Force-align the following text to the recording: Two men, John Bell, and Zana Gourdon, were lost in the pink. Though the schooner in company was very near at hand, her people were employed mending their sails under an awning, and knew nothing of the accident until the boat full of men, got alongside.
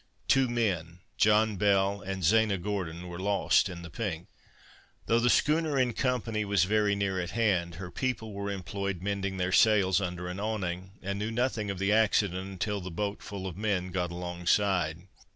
Two 0.27 0.49
men, 0.49 0.97
John 1.15 1.57
Bell, 1.57 2.01
and 2.01 2.23
Zana 2.23 2.59
Gourdon, 2.59 3.07
were 3.07 3.19
lost 3.19 3.69
in 3.69 3.83
the 3.83 3.89
pink. 3.91 4.29
Though 5.05 5.19
the 5.19 5.29
schooner 5.29 5.77
in 5.77 5.93
company 5.93 6.43
was 6.43 6.63
very 6.63 6.95
near 6.95 7.19
at 7.19 7.29
hand, 7.37 7.75
her 7.75 7.91
people 7.91 8.33
were 8.33 8.49
employed 8.49 9.03
mending 9.03 9.37
their 9.37 9.51
sails 9.51 10.01
under 10.01 10.27
an 10.27 10.39
awning, 10.39 10.93
and 11.03 11.19
knew 11.19 11.29
nothing 11.29 11.69
of 11.69 11.77
the 11.77 11.91
accident 11.93 12.47
until 12.49 12.81
the 12.81 12.89
boat 12.89 13.21
full 13.21 13.45
of 13.45 13.55
men, 13.55 13.91
got 13.91 14.09
alongside. 14.09 15.03